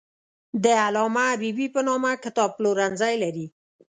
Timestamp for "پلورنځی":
2.57-3.13